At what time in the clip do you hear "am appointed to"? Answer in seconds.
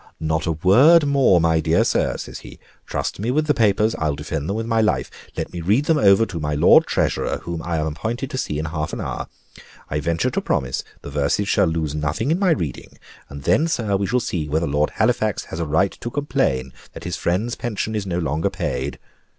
7.77-8.37